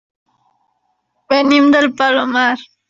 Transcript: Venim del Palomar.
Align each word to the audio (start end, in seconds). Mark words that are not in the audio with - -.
Venim 1.35 1.71
del 1.77 1.91
Palomar. 2.03 2.55